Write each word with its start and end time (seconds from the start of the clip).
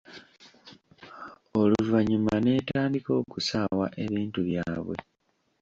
Oluvannyuma 1.61 2.33
n'etandika 2.43 3.11
okusaawa 3.21 3.85
ebintu 4.03 4.39
byabwe. 4.47 4.95